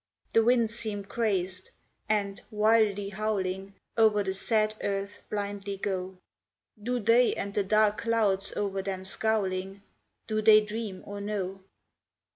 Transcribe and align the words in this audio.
The 0.33 0.43
winds 0.43 0.73
seem 0.73 1.03
crazed, 1.05 1.69
and, 2.09 2.41
wildly 2.49 3.09
howling, 3.09 3.75
Over 3.95 4.23
the 4.23 4.33
sad 4.33 4.73
earth 4.81 5.21
blindly 5.29 5.77
go. 5.77 6.17
Do 6.81 6.99
they 6.99 7.35
and 7.35 7.53
the 7.53 7.63
dark 7.63 7.99
clouds 7.99 8.51
over 8.53 8.81
them 8.81 9.05
scowling, 9.05 9.83
Do 10.25 10.41
they 10.41 10.59
dream 10.59 11.03
or 11.05 11.21
know? 11.21 11.61